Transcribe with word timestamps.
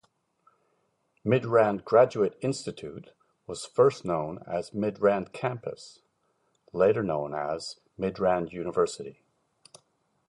Midrand 1.23 1.85
Graduate 1.85 2.35
Institute 2.41 3.11
was 3.45 3.67
first 3.67 4.03
known 4.03 4.39
as 4.47 4.71
Midrand 4.71 5.31
Campus, 5.31 5.99
later 6.73 7.03
known 7.03 7.35
as 7.35 7.79
Midrand 7.99 8.51
University. 8.51 9.21